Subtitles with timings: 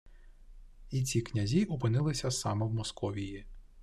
[0.89, 3.45] І ці князі опинилися саме в Московії